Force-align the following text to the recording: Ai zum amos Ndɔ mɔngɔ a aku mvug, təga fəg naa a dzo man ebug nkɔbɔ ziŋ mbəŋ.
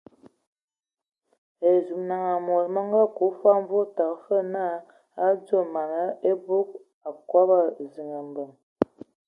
Ai 1.65 1.79
zum 1.87 2.09
amos 2.17 2.65
Ndɔ 2.67 2.81
mɔngɔ 2.81 2.99
a 3.05 3.07
aku 3.09 3.25
mvug, 3.61 3.73
təga 3.97 4.17
fəg 4.25 4.43
naa 4.53 4.75
a 5.25 5.25
dzo 5.41 5.59
man 5.73 5.89
ebug 6.31 6.67
nkɔbɔ 7.19 7.57
ziŋ 7.91 8.09
mbəŋ. 8.29 8.49